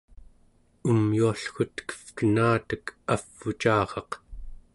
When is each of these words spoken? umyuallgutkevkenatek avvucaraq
umyuallgutkevkenatek 0.91 2.83
avvucaraq 3.15 4.11